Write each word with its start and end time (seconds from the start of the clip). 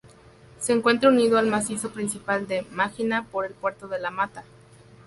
Se 0.59 0.73
encuentra 0.73 1.09
unido 1.09 1.37
al 1.37 1.45
macizo 1.45 1.91
principal 1.91 2.47
de 2.47 2.63
Mágina 2.71 3.23
por 3.27 3.45
el 3.45 3.53
puerto 3.53 3.87
de 3.87 3.99
La 3.99 4.09
Mata. 4.09 4.43